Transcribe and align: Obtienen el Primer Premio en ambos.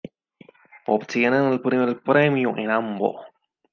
Obtienen 0.87 1.43
el 1.43 1.61
Primer 1.61 2.01
Premio 2.01 2.57
en 2.57 2.71
ambos. 2.71 3.23